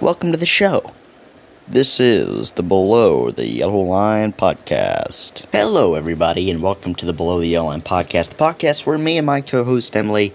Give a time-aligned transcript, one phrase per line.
[0.00, 0.94] Welcome to the show.
[1.68, 5.44] This is the Below the Yellow Line podcast.
[5.52, 9.18] Hello, everybody, and welcome to the Below the Yellow Line podcast, the podcast where me
[9.18, 10.32] and my co host Emily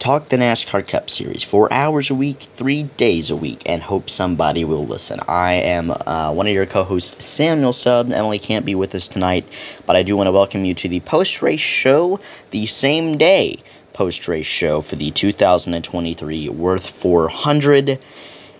[0.00, 4.10] talk the NASCAR Cup Series four hours a week, three days a week, and hope
[4.10, 5.20] somebody will listen.
[5.28, 8.10] I am uh, one of your co hosts, Samuel Stubb.
[8.10, 9.46] Emily can't be with us tonight,
[9.86, 12.18] but I do want to welcome you to the post race show
[12.50, 13.58] the same day
[13.92, 17.98] post race show for the 2023 Wurth 400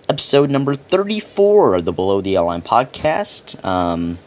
[0.09, 3.63] episode number 34 of the Below the Line podcast.
[3.63, 4.17] Um,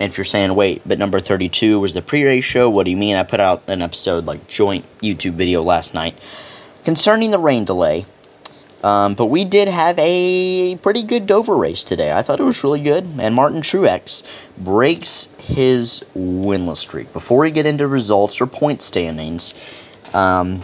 [0.00, 2.90] and if you're saying, wait, but number 32 was the pre race show, what do
[2.90, 3.16] you mean?
[3.16, 6.18] I put out an episode, like joint YouTube video last night
[6.84, 8.06] concerning the rain delay.
[8.82, 12.12] Um, but we did have a pretty good Dover race today.
[12.12, 13.04] I thought it was really good.
[13.20, 14.22] And Martin Truex
[14.56, 17.12] breaks his winless streak.
[17.12, 19.52] Before we get into results or point standings,
[20.14, 20.62] um,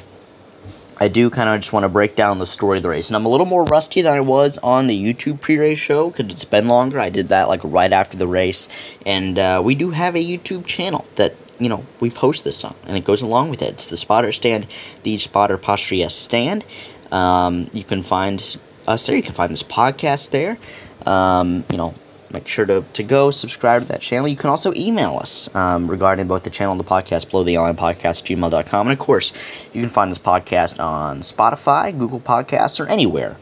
[0.99, 3.09] I do kind of just want to break down the story of the race.
[3.09, 6.11] And I'm a little more rusty than I was on the YouTube pre race show
[6.11, 6.99] because it's been longer.
[6.99, 8.67] I did that like right after the race.
[9.05, 12.75] And uh, we do have a YouTube channel that, you know, we post this on.
[12.85, 13.75] And it goes along with it.
[13.75, 14.67] It's the Spotter Stand,
[15.03, 16.65] the Spotter Apostrophe Stand.
[17.13, 19.17] Um, you can find us there.
[19.17, 20.57] You can find this podcast there.
[21.05, 21.95] Um, you know,
[22.33, 24.29] make sure to, to go subscribe to that channel.
[24.29, 27.57] You can also email us um, regarding both the channel and the podcast, below the
[27.59, 28.87] line podcast, gmail.com.
[28.87, 29.33] And of course,
[29.73, 33.37] you can find this podcast on Spotify, Google Podcasts, or anywhere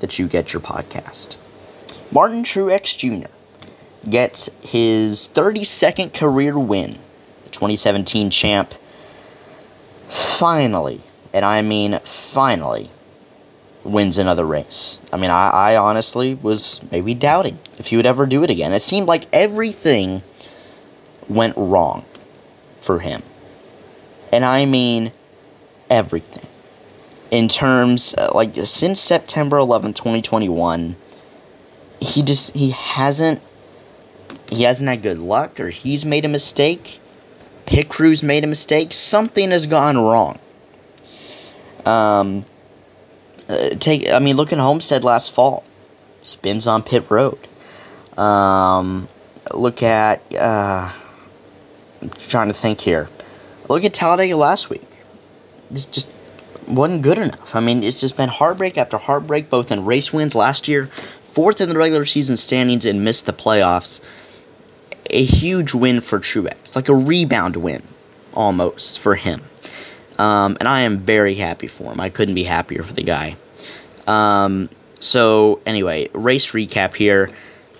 [0.00, 1.36] that you get your podcast.
[2.10, 3.30] Martin Truex Jr.
[4.08, 6.98] gets his 32nd career win,
[7.44, 8.74] the 2017 champ.
[10.08, 11.00] Finally,
[11.32, 12.90] and I mean finally,
[13.84, 14.98] wins another race.
[15.12, 18.72] I mean, I, I honestly was maybe doubting if he would ever do it again.
[18.72, 20.22] It seemed like everything
[21.28, 22.04] went wrong
[22.80, 23.22] for him.
[24.32, 25.12] And I mean
[25.90, 26.46] everything.
[27.30, 30.96] In terms, uh, like, since September 11, 2021,
[32.00, 33.40] he just, he hasn't,
[34.48, 37.00] he hasn't had good luck, or he's made a mistake.
[37.66, 38.92] Pit crew's made a mistake.
[38.92, 40.38] Something has gone wrong.
[41.86, 42.44] Um,
[43.48, 45.64] uh, take I mean look at Homestead last fall,
[46.22, 47.38] spins on pit road.
[48.16, 49.08] Um,
[49.52, 50.90] look at uh,
[52.02, 53.08] I'm trying to think here.
[53.68, 54.86] Look at Talladega last week.
[55.70, 56.08] This just
[56.68, 57.54] wasn't good enough.
[57.54, 60.86] I mean, it's just been heartbreak after heartbreak, both in race wins last year,
[61.22, 64.00] fourth in the regular season standings, and missed the playoffs.
[65.10, 67.82] A huge win for Truex, like a rebound win,
[68.32, 69.42] almost for him.
[70.18, 72.00] Um, and I am very happy for him.
[72.00, 73.36] I couldn't be happier for the guy.
[74.06, 74.68] Um,
[75.00, 77.30] so, anyway, race recap here.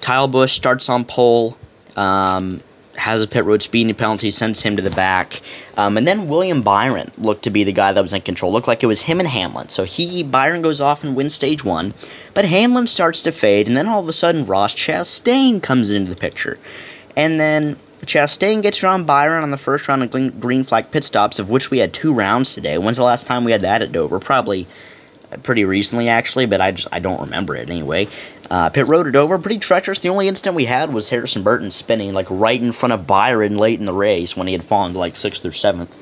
[0.00, 1.56] Kyle Busch starts on pole,
[1.96, 2.60] um,
[2.96, 5.40] has a pit road speeding penalty, sends him to the back.
[5.76, 8.52] Um, and then William Byron looked to be the guy that was in control.
[8.52, 9.68] Looked like it was him and Hamlin.
[9.68, 11.94] So he Byron goes off and wins stage one,
[12.34, 16.10] but Hamlin starts to fade, and then all of a sudden Ross Chastain comes into
[16.10, 16.58] the picture,
[17.16, 21.38] and then Chastain gets around Byron on the first round of green flag pit stops,
[21.38, 22.78] of which we had two rounds today.
[22.78, 24.20] When's the last time we had that at Dover?
[24.20, 24.66] Probably
[25.42, 28.08] pretty recently, actually, but I just I don't remember it anyway.
[28.50, 29.98] Uh, pit road at Dover, pretty treacherous.
[29.98, 33.56] The only incident we had was Harrison Burton spinning like right in front of Byron
[33.56, 35.94] late in the race when he had fallen to like sixth or seventh.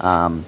[0.00, 0.46] Um,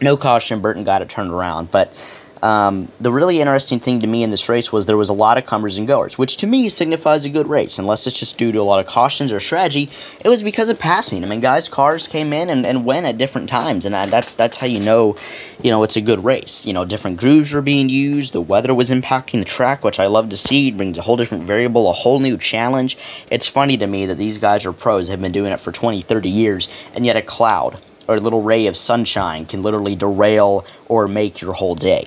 [0.00, 1.92] no caution, Burton got it turned around, but
[2.42, 5.38] um, the really interesting thing to me in this race was there was a lot
[5.38, 8.50] of comers and goers, which to me signifies a good race, unless it's just due
[8.50, 9.88] to a lot of cautions or strategy.
[10.24, 11.22] It was because of passing.
[11.22, 14.56] I mean, guys' cars came in and, and went at different times, and that's that's
[14.56, 15.14] how you know,
[15.62, 16.66] you know, it's a good race.
[16.66, 20.06] You know, different grooves were being used, the weather was impacting the track, which I
[20.06, 20.68] love to see.
[20.68, 22.98] It brings a whole different variable, a whole new challenge.
[23.30, 26.02] It's funny to me that these guys are pros, have been doing it for 20,
[26.02, 30.64] 30 years, and yet a cloud or a little ray of sunshine can literally derail
[30.88, 32.06] or make your whole day.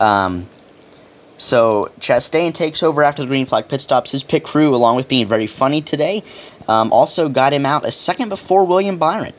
[0.00, 0.48] Um,
[1.36, 4.10] so Chastain takes over after the green flag pit stops.
[4.10, 6.24] His pit crew, along with being very funny today,
[6.66, 9.32] um, also got him out a second before William Byron.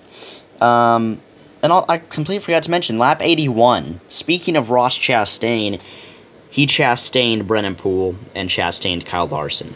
[0.62, 1.22] Um,
[1.62, 4.00] and I'll, i completely forgot to mention lap 81.
[4.08, 5.82] Speaking of Ross Chastain,
[6.50, 9.76] he chastained Brennan Poole and chastained Kyle Larson.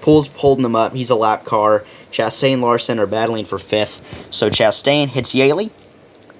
[0.00, 0.94] Poole's holding them up.
[0.94, 1.84] He's a lap car.
[2.12, 4.28] Chastain and Larson are battling for fifth.
[4.32, 5.70] So Chastain hits Yeley.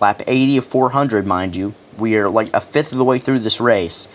[0.01, 1.75] Lap 80 of 400, mind you.
[1.99, 4.09] We are like a fifth of the way through this race.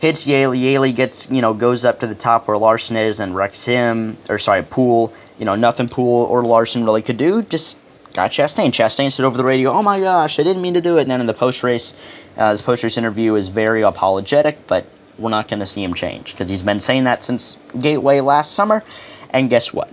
[0.00, 0.58] Hits Yeley.
[0.58, 4.16] Yeley gets, you know, goes up to the top where Larson is and wrecks him.
[4.28, 5.12] Or, sorry, Poole.
[5.38, 7.42] You know, nothing Poole or Larson really could do.
[7.42, 7.78] Just
[8.14, 8.68] got Chastain.
[8.72, 11.02] Chastain said over the radio, oh my gosh, I didn't mean to do it.
[11.02, 11.92] And then in the post race,
[12.36, 14.86] uh, his post race interview is very apologetic, but
[15.18, 18.52] we're not going to see him change because he's been saying that since Gateway last
[18.52, 18.82] summer.
[19.30, 19.90] And guess what?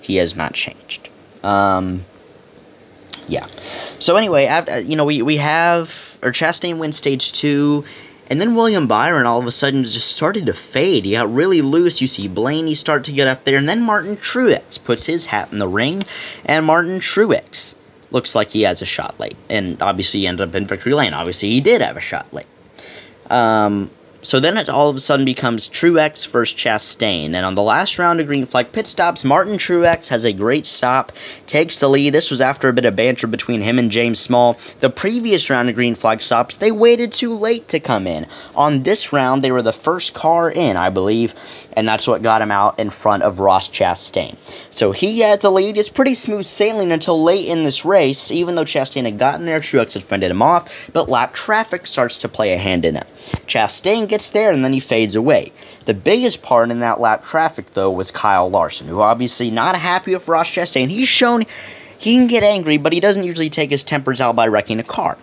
[0.00, 1.08] He has not changed.
[1.42, 2.04] Um,
[3.28, 3.46] yeah.
[3.98, 7.84] So anyway, after, you know, we, we have or Chastain wins stage two,
[8.28, 11.04] And then William Byron all of a sudden just started to fade.
[11.04, 12.00] He got really loose.
[12.00, 15.52] You see Blaney start to get up there, and then Martin Truex puts his hat
[15.52, 16.04] in the ring,
[16.44, 17.74] and Martin Truex
[18.10, 19.36] looks like he has a shot late.
[19.48, 21.14] And obviously, he ended up in victory lane.
[21.14, 22.46] Obviously, he did have a shot late.
[23.30, 23.90] Um,
[24.22, 27.34] so then it all of a sudden becomes Truex versus Chastain.
[27.34, 30.66] And on the last round of green flag pit stops, Martin Truex has a great
[30.66, 31.12] stop,
[31.46, 32.14] takes the lead.
[32.14, 34.58] This was after a bit of banter between him and James Small.
[34.80, 38.26] The previous round of green flag stops, they waited too late to come in.
[38.54, 41.34] On this round, they were the first car in, I believe,
[41.74, 44.36] and that's what got him out in front of Ross Chastain.
[44.70, 45.76] So he had the lead.
[45.76, 49.60] It's pretty smooth sailing until late in this race, even though Chastain had gotten there,
[49.60, 53.06] Truex had fended him off, but lap traffic starts to play a hand in it.
[53.46, 55.52] Chastain gets there and then he fades away.
[55.84, 60.14] The biggest part in that lap traffic, though, was Kyle Larson, who obviously not happy
[60.14, 60.88] with Ross Chastain.
[60.88, 61.44] He's shown
[61.98, 64.84] he can get angry, but he doesn't usually take his tempers out by wrecking a
[64.84, 65.16] car.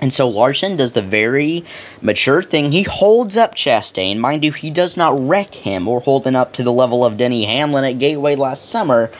[0.00, 1.64] And so Larson does the very
[2.00, 2.70] mature thing.
[2.70, 4.18] He holds up Chastain.
[4.18, 7.16] Mind you, he does not wreck him or hold him up to the level of
[7.16, 9.10] Denny Hamlin at Gateway last summer.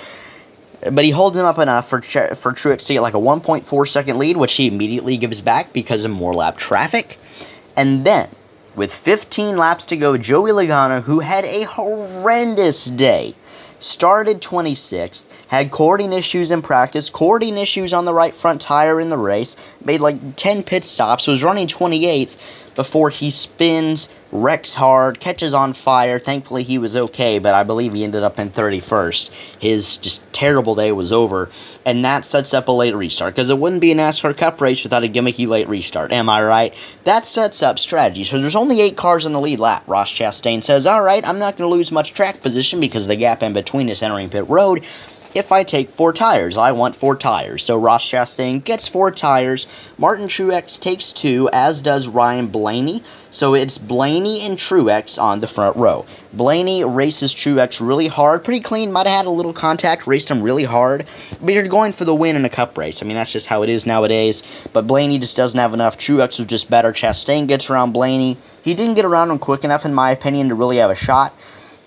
[0.80, 4.18] But he holds him up enough for for Truex to get like a 1.4 second
[4.18, 7.18] lead, which he immediately gives back because of more lap traffic.
[7.74, 8.28] And then,
[8.78, 13.34] with 15 laps to go, Joey Logano, who had a horrendous day,
[13.80, 19.08] started 26th, had cording issues in practice, cording issues on the right front tire in
[19.08, 22.36] the race, made like 10 pit stops, was running 28th
[22.78, 26.20] before he spins wrecks hard, catches on fire.
[26.20, 29.32] Thankfully, he was okay, but I believe he ended up in 31st.
[29.58, 31.50] His just terrible day was over,
[31.84, 34.84] and that sets up a late restart because it wouldn't be a NASCAR Cup race
[34.84, 36.12] without a gimmicky late restart.
[36.12, 36.72] Am I right?
[37.02, 38.22] That sets up strategy.
[38.22, 39.82] So there's only eight cars in the lead lap.
[39.88, 43.16] Ross Chastain says, "All right, I'm not going to lose much track position because the
[43.16, 44.84] gap in between is entering pit road."
[45.34, 46.56] If I take four tires.
[46.56, 47.62] I want four tires.
[47.62, 49.66] So Ross Chastain gets four tires.
[49.96, 53.02] Martin Truex takes two, as does Ryan Blaney.
[53.30, 56.06] So it's Blaney and Truex on the front row.
[56.32, 58.92] Blaney races Truex really hard, pretty clean.
[58.92, 61.06] Might have had a little contact, raced him really hard.
[61.42, 63.02] But you're going for the win in a cup race.
[63.02, 64.42] I mean, that's just how it is nowadays.
[64.72, 65.98] But Blaney just doesn't have enough.
[65.98, 66.92] Truex was just better.
[66.92, 68.38] Chastain gets around Blaney.
[68.62, 71.34] He didn't get around him quick enough, in my opinion, to really have a shot.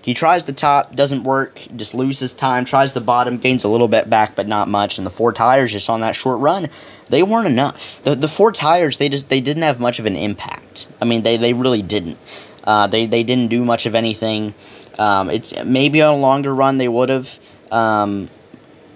[0.01, 3.87] He tries the top, doesn't work, just loses time, tries the bottom, gains a little
[3.87, 4.97] bit back, but not much.
[4.97, 6.69] And the four tires just on that short run,
[7.09, 8.01] they weren't enough.
[8.03, 10.87] The, the four tires, they just they didn't have much of an impact.
[10.99, 12.17] I mean, they, they really didn't.
[12.63, 14.53] Uh, they, they didn't do much of anything.
[14.97, 17.39] Um, it's maybe on a longer run they would have.
[17.71, 18.29] Um,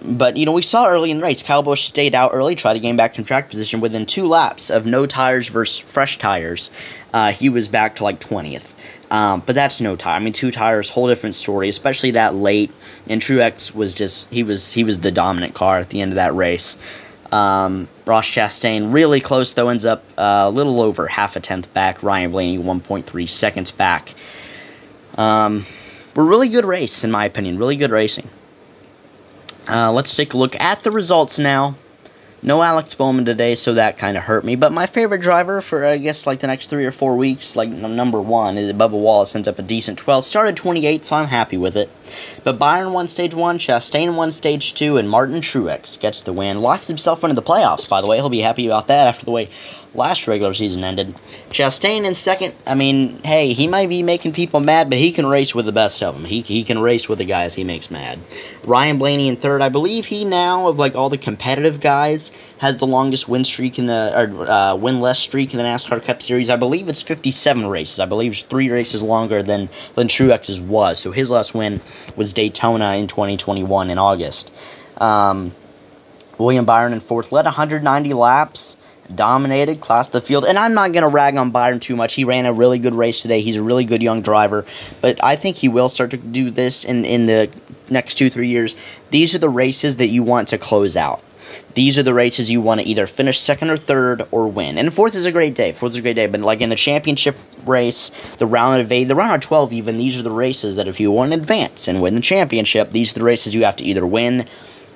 [0.01, 2.73] but you know, we saw early in the race, Kyle Busch stayed out early, tried
[2.73, 3.79] to gain back some track position.
[3.79, 6.69] Within two laps of no tires versus fresh tires,
[7.13, 8.75] uh, he was back to like twentieth.
[9.15, 10.17] Um, but that's no tire.
[10.17, 11.69] I mean, two tires, whole different story.
[11.69, 12.69] Especially that late,
[13.07, 16.15] and Truex was just he was he was the dominant car at the end of
[16.15, 16.75] that race.
[17.31, 21.73] Um, Ross Chastain really close though ends up uh, a little over half a tenth
[21.73, 22.03] back.
[22.03, 24.13] Ryan Blaney 1.3 seconds back.
[25.17, 25.65] Um,
[26.13, 27.57] but really good race in my opinion.
[27.57, 28.29] Really good racing.
[29.69, 31.75] Uh, let's take a look at the results now.
[32.45, 34.55] No Alex Bowman today, so that kind of hurt me.
[34.55, 37.69] But my favorite driver for, I guess, like the next three or four weeks, like
[37.69, 40.25] number one, is Bubba Wallace, ends up a decent 12.
[40.25, 41.89] Started 28, so I'm happy with it.
[42.43, 46.59] But Byron won stage one, Chastain won stage two, and Martin Truex gets the win.
[46.59, 48.17] Locks himself into the playoffs, by the way.
[48.17, 49.49] He'll be happy about that after the way
[49.95, 51.15] last regular season ended.
[51.49, 52.53] Chastain in second.
[52.67, 55.71] I mean, hey, he might be making people mad, but he can race with the
[55.71, 56.25] best of them.
[56.25, 58.19] He, he can race with the guys he makes mad.
[58.65, 59.61] Ryan Blaney in third.
[59.61, 63.79] I believe he now, of like all the competitive guys, has the longest win streak
[63.79, 66.49] in the or uh, win-less streak in the NASCAR Cup Series.
[66.49, 67.99] I believe it's 57 races.
[67.99, 70.99] I believe it's three races longer than than Truex's was.
[70.99, 71.81] So his last win
[72.15, 74.51] was Daytona in 2021 in August.
[74.97, 75.53] Um,
[76.37, 78.77] William Byron in fourth led 190 laps
[79.13, 80.45] dominated, class the field.
[80.45, 82.13] And I'm not going to rag on Byron too much.
[82.13, 83.41] He ran a really good race today.
[83.41, 84.65] He's a really good young driver.
[85.01, 87.49] But I think he will start to do this in, in the
[87.89, 88.75] next two, three years.
[89.11, 91.21] These are the races that you want to close out.
[91.75, 94.77] These are the races you want to either finish second or third or win.
[94.77, 95.73] And fourth is a great day.
[95.73, 96.27] Fourth is a great day.
[96.27, 97.35] But like in the championship
[97.65, 100.87] race, the round of eight, the round of 12 even, these are the races that
[100.87, 103.75] if you want to advance and win the championship, these are the races you have
[103.77, 104.47] to either win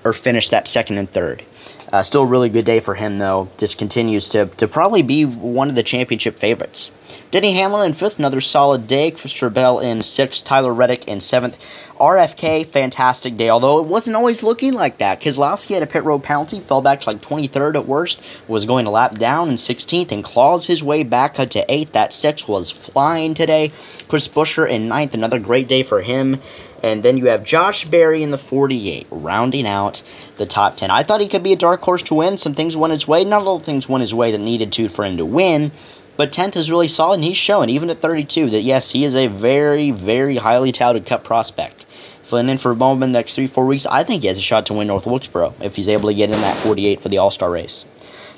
[0.03, 1.43] or finish that second and third.
[1.91, 3.49] Uh, still a really good day for him, though.
[3.57, 6.91] Just continues to, to probably be one of the championship favorites.
[7.31, 9.11] Denny Hamlin in fifth, another solid day.
[9.11, 11.57] Christopher Bell in sixth, Tyler Reddick in seventh.
[11.99, 15.19] RFK, fantastic day, although it wasn't always looking like that.
[15.19, 18.85] Keselowski had a pit road penalty, fell back to like 23rd at worst, was going
[18.85, 21.91] to lap down in 16th, and claws his way back to 8th.
[21.91, 23.71] That 6 was flying today.
[24.07, 26.39] Chris Buescher in ninth, another great day for him.
[26.81, 30.01] And then you have Josh Berry in the 48, rounding out
[30.39, 30.89] the top 10.
[30.89, 32.37] I thought he could be a dark horse to win.
[32.37, 33.23] Some things went his way.
[33.23, 35.71] Not all things went his way that needed to for him to win.
[36.17, 39.15] But 10th is really solid, and he's showing, even at 32, that yes, he is
[39.15, 41.85] a very, very highly touted Cup prospect.
[42.23, 44.65] Filling in for Bowman the next three, four weeks, I think he has a shot
[44.65, 47.31] to win North Wilkesboro if he's able to get in that 48 for the All
[47.31, 47.85] Star race.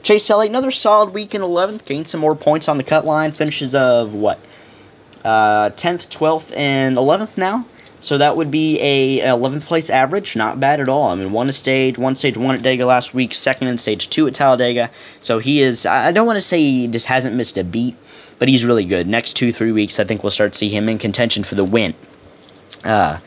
[0.04, 3.32] Chase Elliott, another solid week in 11th, gained some more points on the cut line,
[3.32, 4.40] finishes of what?
[5.26, 7.66] Uh, 10th, 12th, and 11th now.
[8.02, 11.10] So that would be a 11th place average, not bad at all.
[11.10, 14.28] I mean, one stage, won stage one at Dega last week, second in stage two
[14.28, 14.90] at Talladega.
[15.22, 15.86] So he is.
[15.86, 17.96] I don't want to say he just hasn't missed a beat,
[18.40, 19.08] but he's really good.
[19.08, 21.64] Next two three weeks, I think we'll start to see him in contention for the
[21.64, 21.94] win.
[22.84, 23.20] Uh,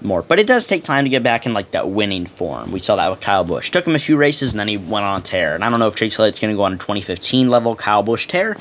[0.00, 2.72] more, but it does take time to get back in like that winning form.
[2.72, 3.70] We saw that with Kyle Busch.
[3.70, 5.54] Took him a few races and then he went on tear.
[5.54, 8.02] And I don't know if Chase Elliott's going to go on a 2015 level Kyle
[8.02, 8.56] Busch tear,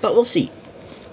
[0.00, 0.50] but we'll see.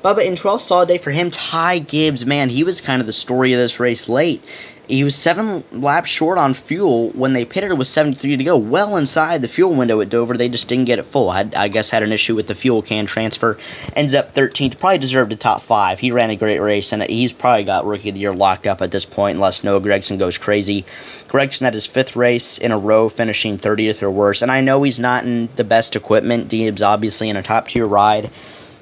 [0.03, 1.29] Bubba in 12th, solid day for him.
[1.29, 4.43] Ty Gibbs, man, he was kind of the story of this race late.
[4.87, 8.97] He was seven laps short on fuel when they pitted with 73 to go, well
[8.97, 10.35] inside the fuel window at Dover.
[10.35, 11.29] They just didn't get it full.
[11.29, 13.57] I, I guess had an issue with the fuel can transfer.
[13.95, 14.79] Ends up 13th.
[14.79, 15.99] Probably deserved a top five.
[15.99, 18.81] He ran a great race, and he's probably got Rookie of the Year locked up
[18.81, 20.81] at this point, unless Noah Gragson goes crazy.
[21.29, 24.41] Gragson had his fifth race in a row, finishing 30th or worse.
[24.41, 26.49] And I know he's not in the best equipment.
[26.49, 28.29] Gibbs obviously in a top tier ride.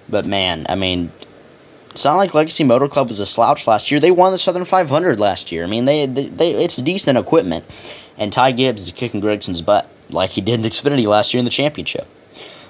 [0.09, 1.11] But man, I mean,
[1.91, 3.99] it's not like Legacy Motor Club was a slouch last year.
[3.99, 5.63] They won the Southern 500 last year.
[5.63, 7.65] I mean, they, they, they it's decent equipment.
[8.17, 11.45] And Ty Gibbs is kicking Gragson's butt like he did in Xfinity last year in
[11.45, 12.07] the championship.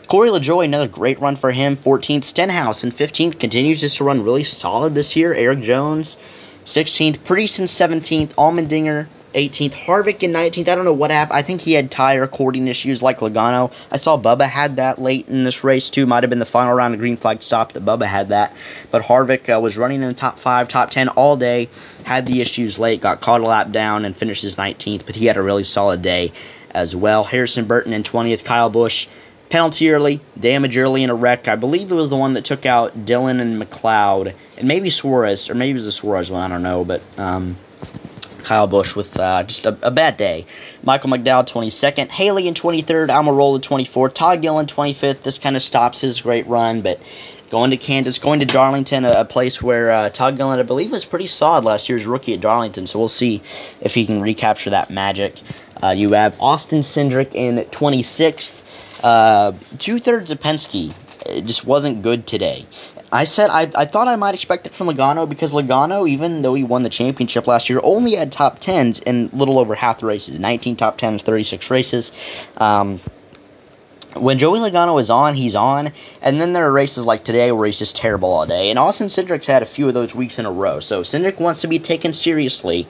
[0.08, 1.78] Corey LaJoie, another great run for him.
[1.78, 5.34] 14th, Stenhouse in 15th, continues just to run really solid this year.
[5.34, 6.18] Erik Jones,
[6.66, 7.24] 16th.
[7.24, 8.34] Priest in 17th.
[8.34, 9.74] Allmendinger 18th.
[9.74, 10.68] Harvick in 19th.
[10.68, 11.38] I don't know what happened.
[11.38, 13.72] I think he had tire cording issues like Logano.
[13.92, 16.06] I saw Bubba had that late in this race too.
[16.06, 18.54] Might have been the final round of green flag stop that Bubba had that.
[18.92, 21.70] But Harvick uh, was running in the top five, top 10 all day.
[22.06, 23.02] Had the issues late.
[23.02, 25.06] Got caught a lap down and finishes 19th.
[25.06, 26.32] But he had a really solid day
[26.72, 27.24] as well.
[27.24, 28.44] Harrison Burton in 20th.
[28.44, 29.08] Kyle Busch.
[29.50, 31.48] Penalty early, damage early in a wreck.
[31.48, 35.50] I believe it was the one that took out Dillon and McLeod, and maybe Suarez,
[35.50, 36.44] or maybe it was the Suarez one.
[36.44, 37.58] I don't know, but um,
[38.44, 40.46] Kyle Busch with uh, just a, a, bad day.
[40.84, 42.10] Michael McDowell, 22nd.
[42.10, 43.10] Haley in 23rd.
[43.10, 44.14] Almirola, 24th.
[44.14, 45.24] Todd Gilliland, 25th.
[45.24, 47.00] This kind of stops his great run, but
[47.50, 50.92] going to Kansas, going to Darlington, a, a place where uh, Todd Gilliland, I believe,
[50.92, 53.42] was pretty solid last year's rookie at Darlington, so we'll see
[53.82, 55.42] if he can recapture that magic.
[55.82, 58.64] Uh, you have Austin Cindric in 26th.
[59.04, 60.94] Uh, Two thirds of Penske.
[61.26, 62.66] It just wasn't good today.
[63.12, 66.54] I said I, I thought I might expect it from Logano because Logano, even though
[66.54, 70.06] he won the championship last year, only had top tens in little over half the
[70.06, 72.12] races 19 top tens, 36 races.
[72.58, 73.00] Um,
[74.16, 75.92] when Joey Logano is on, he's on.
[76.22, 78.70] And then there are races like today where he's just terrible all day.
[78.70, 80.80] And Austin Cindric's had a few of those weeks in a row.
[80.80, 82.88] So Cindric wants to be taken seriously.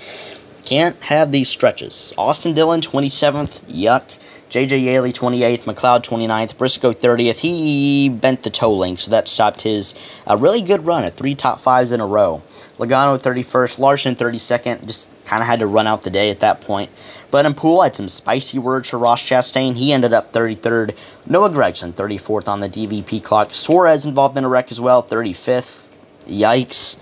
[0.65, 2.13] Can't have these stretches.
[2.17, 3.65] Austin Dillon, 27th.
[3.65, 4.17] Yuck.
[4.50, 7.38] JJ Yeley 28th, McLeod 29th, Briscoe 30th.
[7.38, 9.94] He bent the toe link, so that stopped his
[10.27, 12.41] uh, really good run at three top fives in a row.
[12.79, 14.88] Logano 31st, Larson 32nd.
[14.88, 16.89] Just kind of had to run out the day at that point.
[17.29, 19.75] Brennan Poole had some spicy words for Ross Chastain.
[19.75, 20.98] He ended up 33rd.
[21.27, 23.53] Noah Gragson 34th on the DVP clock.
[23.53, 25.88] Suarez involved in a wreck as well, 35th.
[26.29, 26.98] Yikes.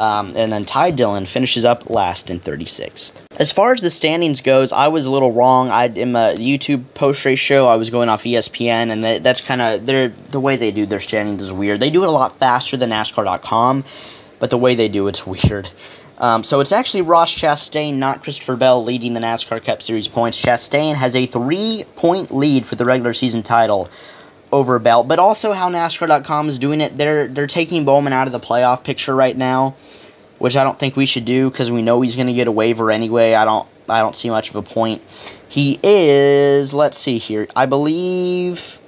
[0.00, 3.12] Um, and then Ty Dillon finishes up last in 36th.
[3.36, 5.68] As far as the standings goes, I was a little wrong.
[5.68, 9.42] I in a YouTube post race show, I was going off ESPN, and that, that's
[9.42, 11.80] kind of their the way they do their standings is weird.
[11.80, 13.84] They do it a lot faster than NASCAR.com,
[14.38, 15.68] but the way they do it's weird.
[16.16, 20.40] Um, so it's actually Ross Chastain, not Christopher Bell, leading the NASCAR Cup Series points.
[20.40, 23.90] Chastain has a three-point lead for the regular season title
[24.52, 26.96] over Bell, but also how NASCAR.com is doing it.
[26.96, 29.76] They're they're taking Bowman out of the playoff picture right now
[30.40, 32.52] which I don't think we should do because we know he's going to get a
[32.52, 33.34] waiver anyway.
[33.34, 35.02] I don't I don't see much of a point.
[35.48, 37.46] He is let's see here.
[37.54, 38.78] I believe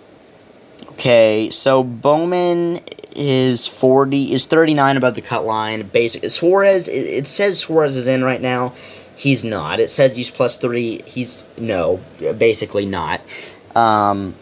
[0.92, 2.80] Okay, so Bowman
[3.14, 5.86] is 40 is 39 above the cut line.
[5.88, 8.72] Basic Suarez it, it says Suarez is in right now.
[9.14, 9.78] He's not.
[9.78, 11.02] It says he's plus 3.
[11.02, 13.20] He's no, basically not.
[13.76, 14.34] Um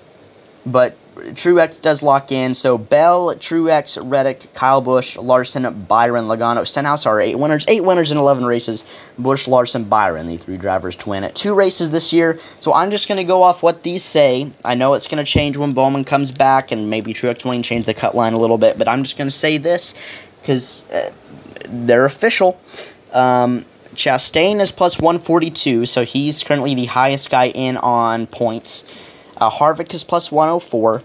[0.65, 2.55] but Truex does lock in.
[2.55, 7.65] So Bell, Truex, Reddick, Kyle Busch, Larson, Byron, Logano, Stenhouse are eight winners.
[7.69, 8.85] Eight winners in 11 races.
[9.19, 11.35] Busch, Larson, Byron, the three drivers to win it.
[11.35, 12.39] Two races this year.
[12.59, 14.51] So I'm just going to go off what these say.
[14.65, 17.87] I know it's going to change when Bowman comes back, and maybe Truex Wayne change
[17.87, 19.95] the cut line a little bit, but I'm just going to say this
[20.41, 21.11] because uh,
[21.69, 22.61] they're official.
[23.13, 28.85] Um, Chastain is plus 142, so he's currently the highest guy in on points.
[29.37, 31.03] Uh, Harvick is plus 104.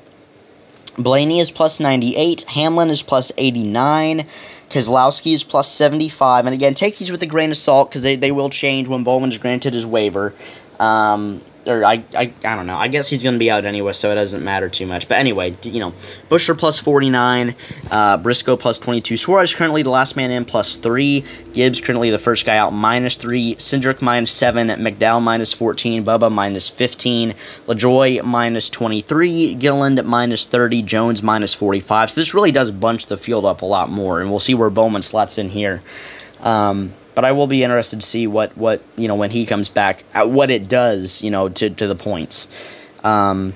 [0.97, 2.43] Blaney is plus 98.
[2.43, 4.25] Hamlin is plus 89.
[4.69, 6.45] Keselowski is plus 75.
[6.45, 9.03] And again, take these with a grain of salt because they, they will change when
[9.03, 10.33] Bowman's granted his waiver.
[10.79, 12.75] Um, or I, I, I don't know.
[12.75, 15.08] I guess he's going to be out anyway, so it doesn't matter too much.
[15.08, 15.94] But anyway, you know,
[16.29, 17.55] Buescher plus 49,
[17.91, 19.17] uh, Briscoe plus 22.
[19.17, 21.24] Suarez currently the last man in plus 3.
[21.53, 23.55] Gibbs currently the first guy out minus 3.
[23.55, 24.67] Cindric minus 7.
[24.67, 26.05] McDowell minus 14.
[26.05, 27.34] Bubba minus 15.
[27.67, 29.55] LaJoie minus 23.
[29.55, 30.82] Gilliland minus 30.
[30.84, 32.12] Jones minus 45.
[32.12, 34.70] So this really does bunch the field up a lot more, and we'll see where
[34.70, 35.82] Bowman slots in here.
[36.41, 39.69] Um, but I will be interested to see what, what you know when he comes
[39.69, 42.48] back, uh, what it does, you know, to, to the points.
[43.03, 43.53] Um,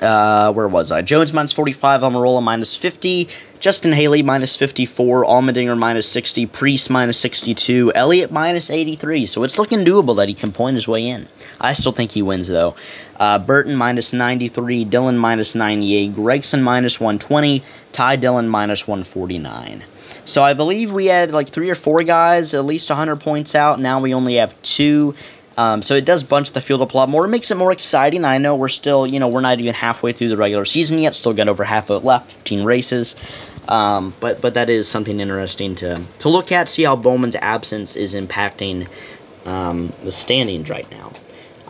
[0.00, 1.02] uh, where was I?
[1.02, 3.28] Jones minus 45, Almirola minus 50,
[3.64, 9.24] Justin Haley minus 54, Allmendinger minus 60, Priest minus 62, Elliott minus 83.
[9.24, 11.26] So it's looking doable that he can point his way in.
[11.62, 12.76] I still think he wins, though.
[13.18, 19.82] Uh, Burton minus 93, Dillon minus 98, Gragson minus 120, Ty Dillon minus 149.
[20.26, 23.80] So I believe we had like three or four guys at least 100 points out.
[23.80, 25.14] Now we only have two.
[25.56, 27.24] Um, so it does bunch the field up a lot more.
[27.24, 28.24] It makes it more exciting.
[28.24, 31.14] I know we're still, you know, we're not even halfway through the regular season yet.
[31.14, 33.14] Still got over half of it left, 15 races.
[33.68, 36.68] Um, but but that is something interesting to to look at.
[36.68, 38.88] See how Bowman's absence is impacting
[39.44, 41.12] um, the standings right now.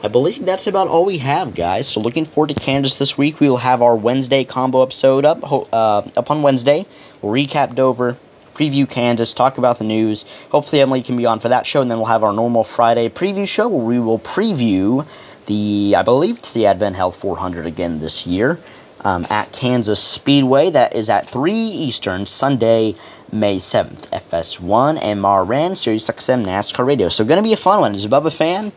[0.03, 1.89] I believe that's about all we have, guys.
[1.89, 3.41] So looking forward to Kansas this week.
[3.41, 5.41] We will have our Wednesday combo episode up
[5.73, 6.87] uh, up on Wednesday.
[7.23, 8.19] We'll recap Dover,
[8.55, 10.25] preview Kansas, talk about the news.
[10.51, 13.09] Hopefully, Emily can be on for that show, and then we'll have our normal Friday
[13.09, 15.07] preview show where we will preview
[15.47, 18.59] the, I believe it's the AdventHealth 400 again this year
[19.05, 20.71] um, at Kansas Speedway.
[20.71, 22.95] That is at 3 Eastern, Sunday,
[23.31, 24.09] May 7th.
[24.11, 27.09] FS1 MRN, Sirius XM NASCAR Radio.
[27.09, 27.95] So, going to be a fun one.
[27.95, 28.73] A Bubba fan,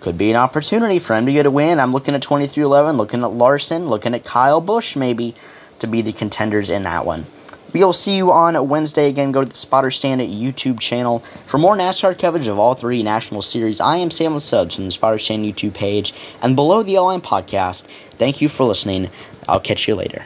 [0.00, 1.80] could be an opportunity for him to get a win.
[1.80, 5.34] I'm looking at 23XI, looking at Larson, looking at Kyle Busch maybe
[5.80, 7.26] to be the contenders in that one.
[7.74, 9.32] We'll see you on Wednesday again.
[9.32, 13.42] Go to the Spotter Stand YouTube channel for more NASCAR coverage of all three national
[13.42, 13.80] series.
[13.80, 17.84] I am Sam Subs from the Spotter Stand YouTube page and below the LM podcast.
[18.16, 19.10] Thank you for listening.
[19.48, 20.24] I'll catch you later.